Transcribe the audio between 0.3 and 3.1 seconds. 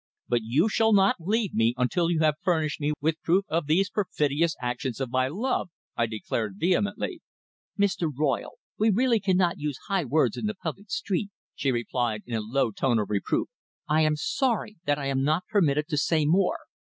you shall not leave me until you have furnished me